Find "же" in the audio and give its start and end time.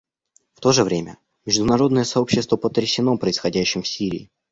0.71-0.83